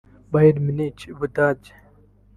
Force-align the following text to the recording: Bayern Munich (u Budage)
Bayern 0.31 0.63
Munich 0.65 0.99
(u 1.13 1.15
Budage) 1.19 1.71